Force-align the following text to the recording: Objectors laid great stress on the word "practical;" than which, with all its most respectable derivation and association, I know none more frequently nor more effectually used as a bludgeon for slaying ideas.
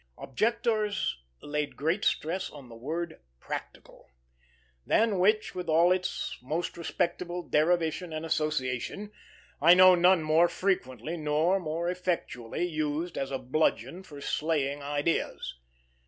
Objectors 0.17 1.21
laid 1.43 1.75
great 1.75 2.03
stress 2.03 2.49
on 2.49 2.69
the 2.69 2.75
word 2.75 3.21
"practical;" 3.39 4.09
than 4.83 5.19
which, 5.19 5.53
with 5.53 5.69
all 5.69 5.91
its 5.91 6.39
most 6.41 6.75
respectable 6.75 7.43
derivation 7.43 8.11
and 8.11 8.25
association, 8.25 9.11
I 9.61 9.75
know 9.75 9.93
none 9.93 10.23
more 10.23 10.47
frequently 10.47 11.17
nor 11.17 11.59
more 11.59 11.87
effectually 11.87 12.65
used 12.65 13.15
as 13.15 13.29
a 13.29 13.37
bludgeon 13.37 14.01
for 14.01 14.21
slaying 14.21 14.81
ideas. 14.81 15.59